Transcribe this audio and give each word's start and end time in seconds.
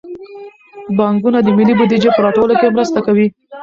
بانکونه 0.97 1.39
د 1.43 1.47
ملي 1.57 1.73
بودیجې 1.79 2.09
په 2.13 2.21
راټولولو 2.25 2.53
کې 2.59 2.73
مرسته 2.75 2.99
کوي. 3.05 3.27